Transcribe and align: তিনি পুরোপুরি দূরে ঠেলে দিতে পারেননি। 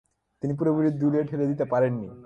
তিনি 0.43 0.53
পুরোপুরি 0.53 0.89
দূরে 1.01 1.21
ঠেলে 1.23 1.45
দিতে 1.47 1.65
পারেননি। 1.65 2.11